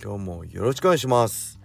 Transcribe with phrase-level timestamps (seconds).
[0.00, 1.58] 今日もよろしくお願いします。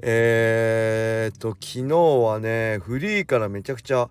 [0.00, 4.08] えー、っと昨日はねフリーからめちゃくちゃ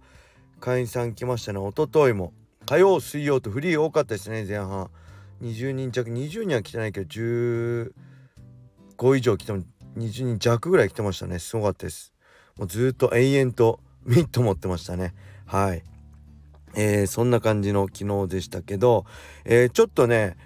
[0.60, 1.60] 会員さん来ましたね。
[1.60, 2.32] 一昨日も。
[2.68, 4.90] 火曜水曜とフリー多かったですね前半。
[5.42, 7.92] 20人弱20人は来てないけど15
[9.18, 9.64] 以上来ても
[9.98, 11.40] 20人弱ぐらい来てましたね。
[11.40, 12.14] すごかったです。
[12.58, 15.16] もうずっと延々とミット持ってましたね。
[15.48, 15.84] はい。
[16.76, 19.06] えー、そんな感じの昨日でしたけど、
[19.44, 20.38] えー、ちょっとね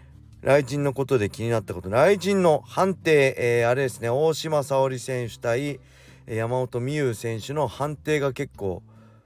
[0.42, 5.80] 雷神のことで気になったこと雷神の判定、えー、あれですね大島沙織選手対
[6.28, 8.84] 山本美優選手の判定が結構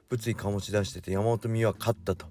[0.10, 2.28] 物議醸し出してて山本美優は勝ったと。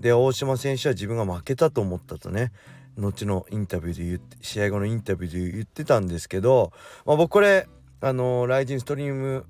[0.00, 2.52] で大島選手は自分が負けたと思ったとね。
[2.96, 6.72] 後のインタビューで言って試合後のインタビューで言ってたんですけど、
[7.04, 7.66] まあ、僕これ
[8.00, 9.46] あのー、ライジンストリーム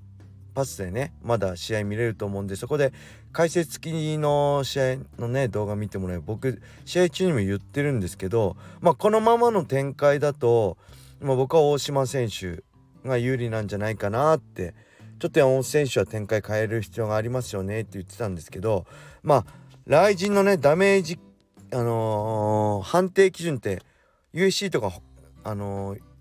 [0.55, 2.93] パスでねまだ試合見れると思うんでそこで
[3.33, 10.77] 解説付きの試合のね動画見てもらえば僕試合中にも言ってるんですけどまあこのままの展開だと、
[11.19, 12.63] まあ、僕は大島選手
[13.07, 14.73] が有利なんじゃないかなって
[15.19, 18.85] ちょっと山本選手は展開変える必要がありますよねって言ってたんですけど
[19.21, 19.45] まあ
[19.85, 21.19] 雷神のねダメージ
[21.73, 23.81] あのー、判定基準って
[24.33, 24.93] USC とか
[25.43, 26.14] あのー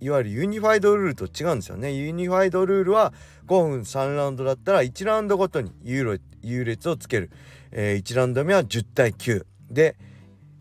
[0.00, 1.92] いわゆるユニファイドルールと違うんですよね。
[1.92, 3.12] ユニファイドルールは
[3.46, 7.30] 5分3ラウンドだったら1ラウンドごとに優劣をつける、
[7.72, 9.96] えー、1ラウンド目は10対9で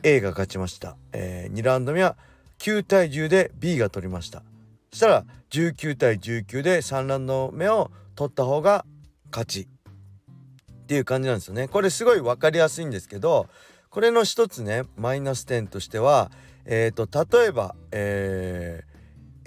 [0.03, 2.17] A が勝ちました、えー、2ラウンド目は
[2.59, 4.43] 9対10で B が取りました。
[4.91, 8.85] そしたら19対19で3ラウンド目を取った方が
[9.31, 9.61] 勝ち。
[9.61, 11.67] っていう感じなんですよね。
[11.67, 13.47] これすごい分かりやすいんですけど
[13.89, 16.31] これの一つねマイナス点としては
[16.65, 18.96] えっ、ー、と例えばえー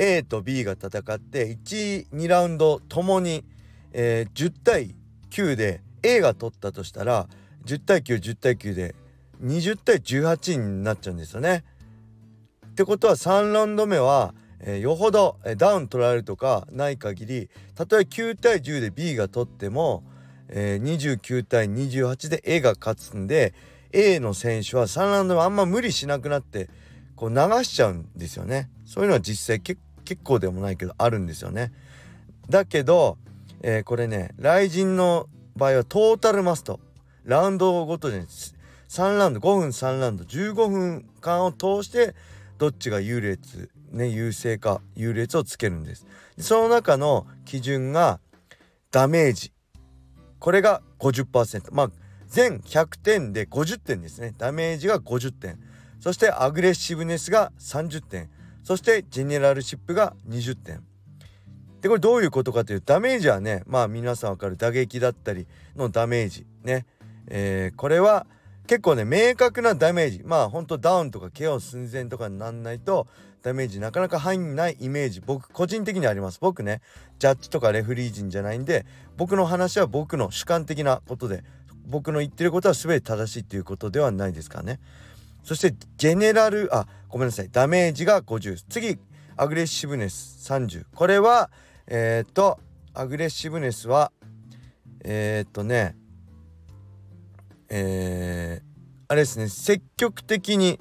[0.02, 3.44] A と B が戦って12ラウンドともに、
[3.92, 4.94] えー、10対
[5.28, 7.28] 9で A が取ったとしたら
[7.66, 8.94] 10対910対9で
[9.42, 11.64] 20対18になっちゃうんですよね。
[12.66, 20.02] ってことは3ラウンド目は、えー、よほど、えー、ダウン取られるとかない限りたとえ9対10で B が取っても、
[20.48, 23.52] えー、29対28で A が勝つんで
[23.92, 26.70] A の選手は3ラウンド目あんま無理しなくなって
[27.16, 28.70] こう流しちゃうんですよね。
[28.86, 29.78] そういうのは実際結
[30.10, 31.72] 結構でもないけどあるんですよね。
[32.48, 33.16] だけど、
[33.62, 36.80] えー、これね雷神の場合はトータルマスト。
[37.22, 38.26] ラウンドごとに
[38.88, 42.16] 3ラウンド5分3ラウンド15分間を通して
[42.58, 46.08] どっちが優劣ね優勢か優劣をつけるんです。
[46.40, 48.18] その中の基準が
[48.90, 49.52] ダメージ。
[50.40, 51.90] これが50%まあ
[52.26, 54.34] 全100点で50点ですね。
[54.36, 55.60] ダメージが50点。
[56.00, 58.28] そしてアグレッシブネスが30点。
[58.62, 60.82] そしてジェネラルシップが20点。
[61.80, 66.46] でこれどういうことかというとダメージはねまあ皆さん分かる打撃だったりのダメージ。
[66.62, 66.86] ね、
[67.26, 68.26] えー、これは
[68.66, 70.22] 結構ね明確なダメージ。
[70.24, 73.06] まあほんとダウンとか KO 寸前とかになんないと
[73.42, 75.20] ダメージなかなか入んないイメージ。
[75.20, 76.38] 僕個人的にあります。
[76.40, 76.82] 僕ね
[77.18, 78.84] ジャッジとかレフリー陣じゃないんで
[79.16, 81.44] 僕の話は僕の主観的なことで
[81.86, 84.80] 僕の言ってることは全て正しいっていうことではないですかね。
[85.50, 87.48] そしてジェネラルあごめんなさい。
[87.50, 88.96] ダメージが50次
[89.36, 90.48] アグレッシブネス。
[90.48, 91.50] 30これは
[91.88, 92.60] えっ、と
[92.94, 94.12] アグレッシブネスは
[95.02, 95.96] えっ、とね
[97.68, 98.64] えー、
[99.08, 99.48] あれですね。
[99.48, 100.78] 積極的に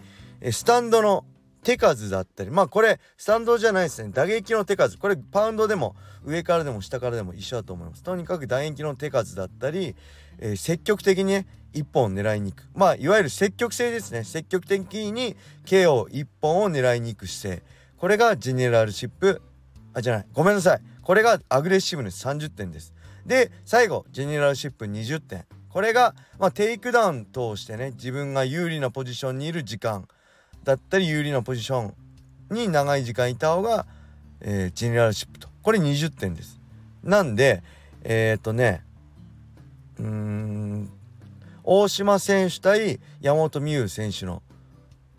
[0.52, 1.26] スタンドの
[1.64, 4.12] 手数だったりまあこれスタンドじゃないですね。
[4.14, 4.98] 打撃の手数。
[4.98, 8.04] これパウンドでも上からでも下からでも一緒だと思います。
[8.04, 9.96] とにかく打撃の手数だったり、
[10.40, 12.68] えー、積極的にね1本狙いに行く。
[12.74, 14.24] まあいわゆる積極性ですね。
[14.24, 15.36] 積極的に
[15.66, 17.64] KO1 本を狙いに行く姿勢。
[17.98, 19.42] これが generalship。
[19.94, 20.26] あじゃない。
[20.34, 20.82] ごめんなさい。
[21.02, 22.26] これが aggressiveness。
[22.26, 22.94] 30点です。
[23.26, 25.46] で最後 generalship。20点。
[25.70, 30.08] これが、まあ、テイクダウン通してね自分が有利なポジションにいる時間。
[30.64, 31.94] だったり有利なポジション
[32.50, 33.86] に長い時間いた方が、
[34.42, 35.48] えー、ジェネラルシップと。
[35.62, 36.60] これ20点です。
[37.04, 37.64] なんで
[38.04, 38.84] えっ、ー、とね
[40.00, 40.90] うん
[41.64, 44.42] 大島選手対山本美優選手の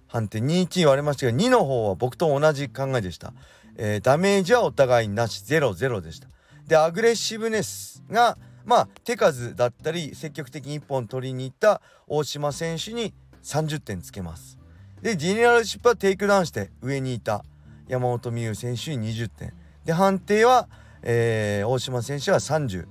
[0.08, 3.32] 判定2-1言われましたが2の方は僕と同じ考えでした、
[3.76, 6.28] えー、ダメージはお互いなし0-0でした。
[6.66, 14.59] でアグレッシブネスがまあ手数だったり積極的に1本取りに行った大島選手に30点つけます。
[15.02, 17.44] で generalship はテイクダウンして上にいた
[17.88, 19.52] 山本美憂選手に20点。
[19.84, 20.68] で判定は、
[21.02, 22.86] えー、大島選手は30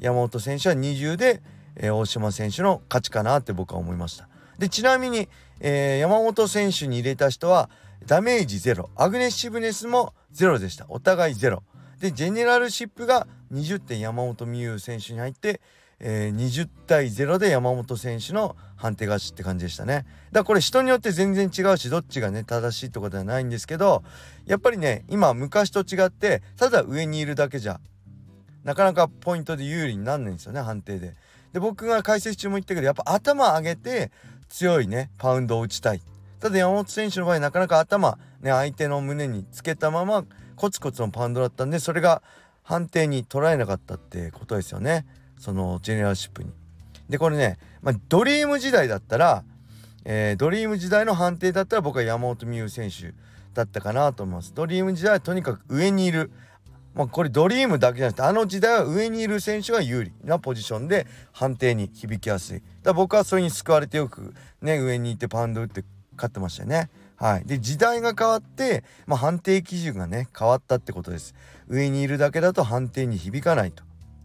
[0.00, 1.40] 山本選手は20で、
[1.76, 4.28] えー、大島選手の勝ちかなって僕は思いました。
[4.58, 5.28] でちなみに、
[5.60, 7.70] えー、山本選手に入れた人は
[8.06, 8.90] ダメージゼロ。
[8.96, 10.86] aggressiveness もゼロでした。
[10.88, 11.62] お互いゼロ。
[12.00, 15.60] で generalship が20点山本美憂選手に入って、
[16.04, 20.08] えー、20対0で山本選手の判定勝ちって感じでしたねだか
[20.40, 24.02] らこれ人によって全然違うしどっちがね正しいってことではないんですけど
[24.44, 27.80] やっぱりね今昔と違ってただ上にいるだけじゃ
[28.64, 31.14] なかなかポイントで有利になんないんですよね判定で。
[31.52, 34.10] で僕が解説中も言ったけどやっぱ頭上げて
[34.48, 36.02] 強いねパウンドを打ちたい。
[36.40, 40.24] ただ山本選手の場合なかなか頭ね相手の胸につけたまま
[40.56, 42.22] コツコツのパウンドだったんでそれが
[42.62, 45.06] 判定に捉えなかったってことですよね
[45.42, 46.52] そのジェネラルシップに。
[47.08, 49.42] でこれね、まあ、ドリーム時代だったら、
[50.04, 53.12] えー、ドリーム時代の判定だったら僕は山本美優選手
[53.52, 54.54] だったかなと思います。
[54.54, 56.30] ドリーム時代はとにかく上にいる。
[56.94, 62.60] まあ、これドリームだけじゃなくてあの時代は上にいる選手が有利なポジションで判定に響きやすい。
[62.60, 65.84] だから僕はそれに救われてよくね上にいてパウンド打って
[66.14, 66.88] 勝ってましたよね。
[67.16, 67.44] はい。
[67.44, 71.34] で時代が変わって、まあ、判定基準がね変わったってことです。
[71.66, 73.82] 上にいるだけだと判定に響かないと。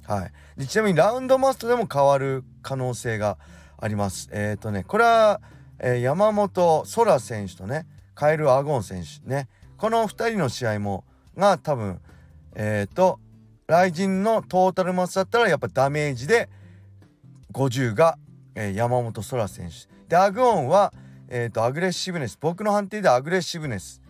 [0.08, 0.60] はい。
[0.60, 3.38] でちなみにラウンドマストでも変わる可能性が
[3.78, 4.30] あります。
[4.32, 5.42] えっ、ー、とねこれは、
[5.80, 11.04] えー、山本空選手とねカエル・アゴン選手ねこの2人の試合も
[11.36, 12.00] が多分
[12.56, 13.20] えっ、ー、と
[13.68, 16.48] 雷神のトータルマスだったらやっぱダメージで
[17.52, 18.18] 50が、
[18.56, 19.90] えー、山本空選手。
[20.08, 20.94] でアグオンは、
[21.28, 22.38] えーと、アグレッシブネス。
[22.40, 24.02] 僕の判定でアグレッシブネス。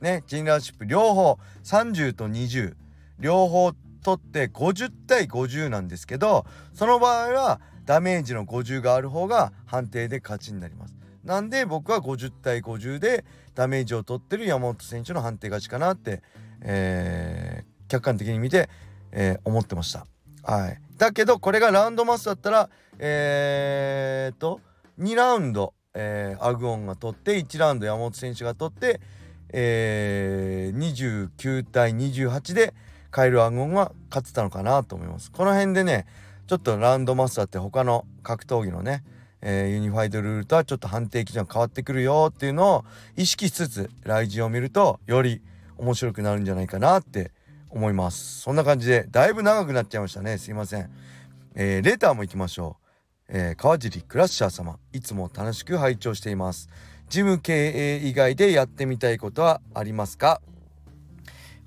[0.00, 0.86] ねジンラーシップ。
[0.86, 2.74] 両方30と20
[3.18, 3.72] 両方
[4.02, 6.44] 取って50対50なんですけど
[6.74, 16.22] その場合はダメージの50がある方が判定で勝ちになりますなんで僕は50対50でダメージを取ってる山本選手の判定勝ちかなって、
[16.62, 18.68] えー、客観的に見て、
[19.12, 20.06] えー、思ってました。
[20.42, 24.60] はい、だけどこれがラウンドマスだったらえー、っと
[24.98, 29.00] 2ラウンド、えー、アグオンが取って1ラウンド山本選手が取って、
[29.52, 32.74] えー、29対28で
[33.12, 35.30] カイル・アグオンが勝ってたのかなと思います。
[35.30, 36.06] この辺でね
[36.48, 39.04] ちょっとラウンドマスターって他の格闘技のね、
[39.40, 42.84] えー、ユニファイドルールとはちょっと判定基準が変わってくるよっていうのを
[43.16, 45.40] 意識しつつ来陣を見るとより
[45.78, 47.30] 面白くなるんじゃないかなって
[47.70, 48.40] 思います。
[48.40, 50.36] そんな感じでだいぶ長くなっちゃいましたね。
[50.38, 50.90] すいません、
[51.54, 52.86] えー、レターも行きましょう、
[53.28, 54.78] えー、川尻クラッシャー様。
[54.92, 56.68] いつも楽しく拝聴しています。
[57.08, 60.40] ジム経営以外でやってみたいことはありますか？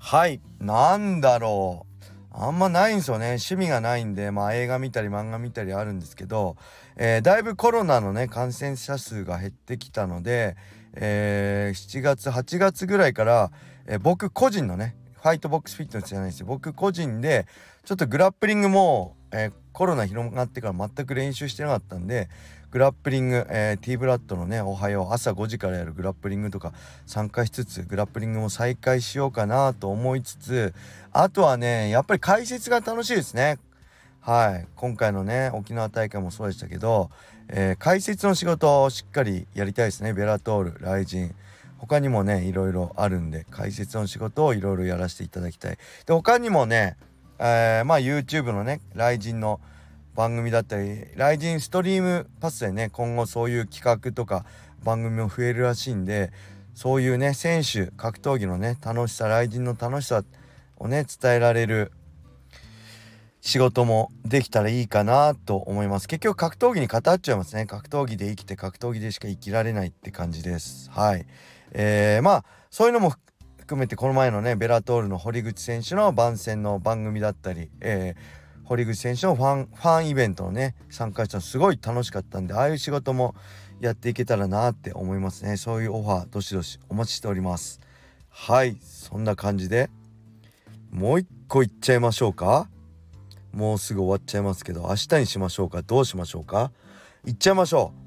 [0.08, 0.40] はい。
[0.60, 2.04] なんだろう。
[2.30, 3.26] あんまないんですよね。
[3.26, 6.54] 趣味がないんでまあ映画見たり漫画見たりあるんですけど、
[6.94, 10.56] えー、だいぶコロナのね感染者数が減ってきたので、
[10.94, 13.50] えー、7月8月ぐらいから、
[13.86, 16.46] えー、僕個人のねファイトボックスフィットネスじゃないですよ。
[16.46, 17.48] 僕個人で
[17.84, 22.30] ちょっとグラップリングも、えー、コロナ広がってから全く練習してなかったんで
[22.70, 26.72] グラップリング、えー、T ブラッドのねおはよう朝5時からやるグラップリングとか
[27.04, 30.72] 参加しつつグラップリングも再開しようかなと思いつつ
[31.12, 33.58] あとはねやっぱり解説が楽しいですね。
[34.20, 34.66] はい。
[34.76, 37.10] 今回のね沖縄大会もそうでしたけど、
[37.48, 40.14] えー、解説の仕事をしっかりやりたいですね。
[40.14, 41.34] ベラトールライジン。
[41.76, 45.76] 他にもねいろいろあるんで解説の仕事をいろいろやらせていただきたい。
[46.06, 46.96] で他にもね、
[47.38, 49.60] えー、まあ YouTube のね雷神の
[50.14, 54.44] 番組だったり雷神ストリームパスでね今後そういう企画とか
[54.82, 56.32] 番組も増えるらしいんで
[56.74, 60.22] そういうね選手格闘技のね楽しさ雷神の楽しさ
[60.76, 61.92] をね伝えられる
[63.40, 66.08] 仕事もできたらいいかなと思います。
[66.08, 67.66] 結局格闘技に語っちゃいますね。
[67.66, 70.90] 格闘技で生きて格闘技でしか生きられないって感じです。
[70.90, 71.26] はい。
[71.70, 73.14] えー、まあそういうのも
[73.66, 83.34] 含めてこの前のねベラトールの堀口選手の番宣の番組だったり、えー、堀口選手のファンファンイベントのね参加したのすごい楽しかったんでああいう仕事も
[83.80, 85.56] やっていけたらなって思いますね。
[85.56, 87.80] そういうオファーどしどしお待ちしております。
[88.28, 89.90] はいそんな感じで
[90.92, 92.68] もう一個いっちゃいましょうか。
[93.52, 95.82] もうすぐ終わっちゃいますけど明日にしましょうか。
[95.82, 96.70] どうしましょうか。
[97.24, 98.05] いっちゃいましょう。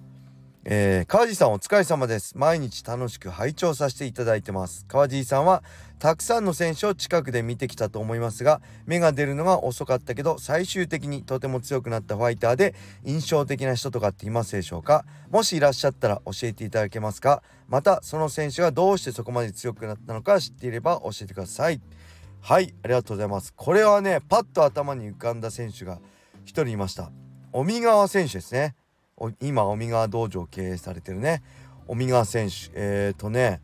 [0.72, 2.38] えー、川地さんお疲れ様です。
[2.38, 4.86] 毎日楽しく拝聴させていただいてます。
[4.88, 5.64] 川地さんは
[5.98, 15.06] たくさんの選手を近くで見てきたと思いますが芽が出るのが遅かったけど最終的にとても強くなったファイターで印象的な人とかっていますでしょうか？
[15.32, 17.42] もしいらっしゃったら教えていただけますか？
[17.68, 21.82] またその選手がどうしてそこまで強くなったのか知っていれば教えてください。
[22.42, 23.56] はいありがとうございます。
[23.56, 25.96] これはねパッと頭に浮かんだ選手が
[26.46, 27.10] 1人いました。
[27.54, 28.76] 尾身川選手ですね。
[29.42, 31.44] 今尾身川道場を経営されてるね。
[31.88, 32.72] 尾身川選手。
[32.74, 33.62] えっ、ー、とね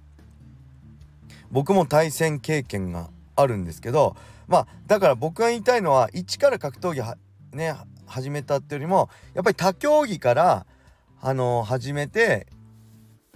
[1.51, 4.15] 僕も対戦経験があるんですけど
[4.47, 7.15] まあだから僕が言いたいのは一から格闘技
[7.53, 10.65] ね始めたっていうよりもやっぱり他競技から
[11.21, 12.47] あの始めて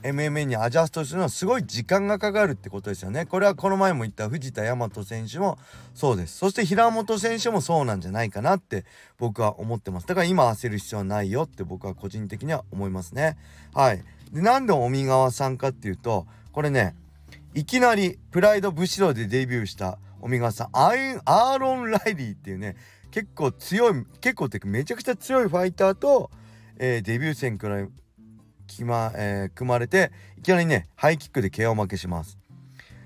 [0.04, 3.26] MMA にアジャストするのはすごい時間がかかるってことですよね。
[3.26, 5.58] これはこの前も言った藤田大和選手も
[5.94, 6.38] そうです。
[6.38, 8.86] そして平本選手もそうなんじゃないかなって
[9.18, 10.08] 僕は思ってます。
[10.08, 13.38] だから今焦る必要はないよって僕は個人的には思いますね。
[13.74, 14.04] はい。
[14.32, 16.96] で、なんで尾身川さんかっていうと、これね、
[17.54, 22.76] いきなりプライド武士道でデビューした尾身川さん、アーロン・ライリーっていうね、
[23.12, 26.30] 結構強い、結構っていうかめちゃくちゃ強いファイターと、
[26.78, 27.90] えー、デビュー戦くらい
[28.70, 32.38] 決ま、えー、組まれていきなりねハイキックで KO 負けします。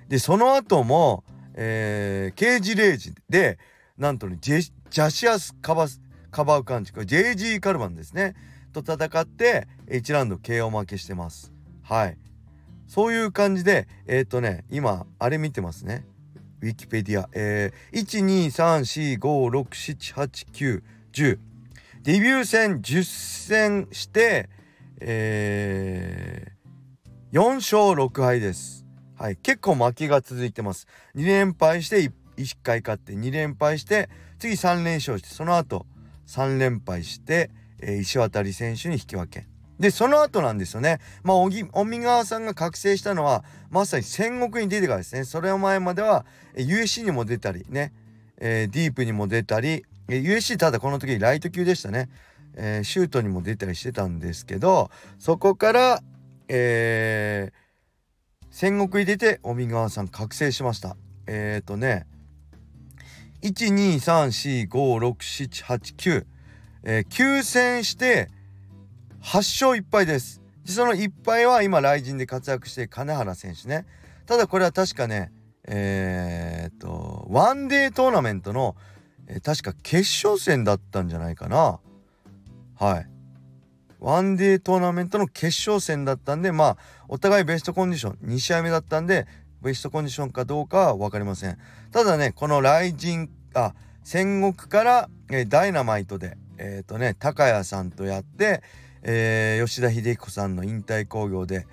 [0.10, 1.24] でその後も、
[1.56, 3.58] えー、ケージレイジで
[3.98, 8.36] なんとねジェジャシアスカバスカバウカンチこれ JG カルバンですね。
[8.74, 11.54] と戦って1ラウンド KO 負けしてます。
[11.84, 12.18] はい。
[12.88, 16.06] そういう感じでえっ、ー、とね今あれ見てますね。
[16.62, 17.30] ウィキペディア。
[17.34, 21.40] えー、12345678910
[22.04, 24.50] デビュー戦10戦して
[25.00, 28.86] えー、4勝6敗です。
[29.18, 30.88] はい、結構負けが続いてます。
[31.16, 34.10] 2連敗して 1, 回勝って2連敗して
[34.40, 35.86] 次3連勝してその後
[36.28, 39.48] 3連敗して、えー、石渡選手に引き分け。
[39.80, 41.00] でその後なんですよね。
[41.24, 45.24] まあ尾身川さんが覚醒したのはまさに戦国に出てからですね。
[45.24, 47.94] それを前までは USC にも出たりね、
[48.38, 52.10] えー、ディープにも出たり USC ただこの時ライト級でしたね。
[52.56, 56.02] えー、シュートにも出たりしてたんですけどそこから、
[56.48, 57.54] えー、
[58.52, 60.96] 戦国に出て尾身川さん覚醒しました。
[61.26, 62.06] えっ、ー、とね
[63.42, 66.26] 123456789、
[66.84, 68.30] えー、9戦して
[69.22, 70.42] 8勝1敗です。
[70.66, 73.86] その1敗は今雷神で活躍して金原選手ね。
[74.26, 75.34] ただこれは確かね
[75.66, 78.76] えー、っとワンデートーナメントの、
[79.28, 81.80] えー、確か決勝戦だったんじゃないかな。
[82.84, 83.08] はい。
[84.02, 89.26] ワンデートーナメントの決勝戦だったんでまあお互いベストコンディション2試合目だったんで
[89.62, 91.58] ベストコンディションかどうかは分かりません。
[91.94, 93.74] ただねこの雷神あ
[94.04, 98.62] 戦国から、え、ダイナマイトでえっ、ー、とね高谷さんとやって、
[99.04, 101.66] えー、吉田秀彦さんの引退興行で、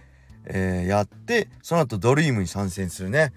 [0.44, 3.32] えー、やってその後ドリームに参戦するね。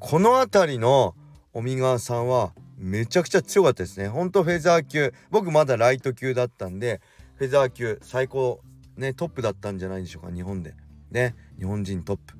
[0.00, 1.14] この辺りの
[1.52, 4.08] 尾身川さんはめちゃくちゃ強かったですね。
[4.08, 5.14] ほんとフェザー級。
[5.30, 7.00] 僕まだライト級だったんで
[7.42, 8.60] フェザー級最高
[8.96, 10.76] ねトップだったんじゃないでしょうか日本で。
[11.10, 12.34] ね日本人トップ。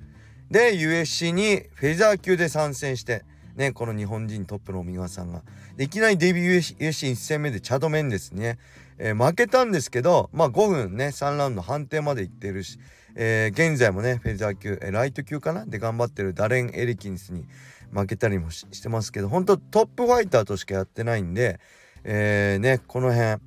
[0.49, 3.25] で USC にフェザー級で参戦して
[3.57, 5.43] ねこの日本人トップの三輪さんが
[5.77, 8.61] いきなりデビュー USC1 戦目でチャドメンですね、
[8.97, 12.79] えー、負けたんですけどまあ5分ね3ラウンド判定までいってるし、
[13.17, 15.67] えー、現在もねフェザー級、えー、ライト級かな？
[15.67, 17.45] で頑張ってるダレン・エリキンスに
[17.93, 21.59] 負けたりもしてますけど本当トップファイターとしかやってないんで、
[22.05, 23.41] えー、ねこの辺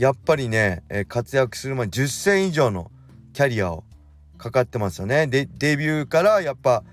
[0.00, 2.90] やっぱりね、え、活躍する前10戦以上の
[3.34, 3.84] キャリアを
[4.38, 5.26] かかってますよね。
[5.26, 6.84] でデビューからやっぱ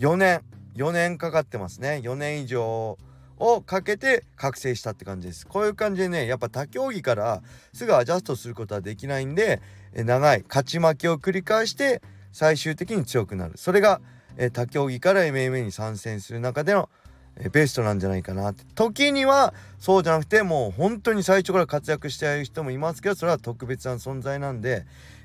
[0.00, 0.40] 4年
[0.74, 2.00] 4年かかってますね。
[2.02, 2.98] 4年以上
[3.38, 5.46] をかけて覚醒したって感じです。
[5.46, 7.40] こういう感じでねやっぱ他競技から
[7.72, 9.62] すぐアジャストすることはできないんで
[9.94, 12.02] え長い勝ち負けを繰り返して
[12.32, 13.58] 最終的に強くなる。
[13.58, 14.00] それが
[14.36, 16.88] え、他競技から MMA に参戦する中での、
[17.48, 18.64] ベストなんじゃないかなって。
[18.74, 24.84] 時にはそうじゃなくてもう本当に最初から活躍している人もいますけどそれは特別な存在なんで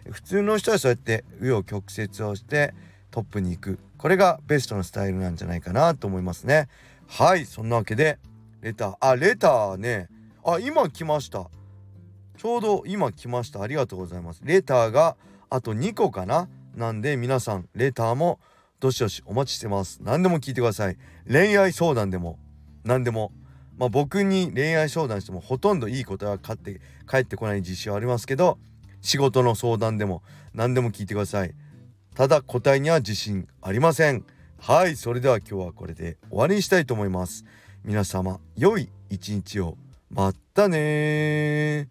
[0.09, 2.73] 普通の人はそうやって紆余曲折をして
[3.11, 3.79] トップに行く。
[3.97, 6.67] これがベストのスタイルなんじゃないかなと思いますね。
[7.07, 8.19] はいそんなわけで
[8.61, 8.97] レター。
[8.99, 10.07] あレターね。
[10.43, 11.49] あ今来ました。
[12.37, 13.61] ちょうど今来ました。
[13.61, 14.41] ありがとうございます。
[14.43, 15.15] レターが
[15.49, 16.47] あと2個かな。
[16.75, 18.39] なんで皆さんレターも
[18.85, 19.99] どしどしお待ちしてます。
[20.03, 20.97] 何でも聞いてください。
[21.27, 22.37] 恋愛相談でも。
[22.83, 23.31] 何でも。
[23.77, 28.57] まあ僕に恋愛相談してもほとんどいい答えは返って返ってこない自信はありますけど
[29.01, 30.21] 仕事の相談でも。
[30.53, 31.55] 何でも聞いてください。
[32.13, 34.23] ただ答えには自信ありません。
[34.59, 37.43] はいそれでは今日はこれで終わりにしたいと思います。
[37.83, 39.77] 皆様良い一日を。
[40.11, 41.89] またね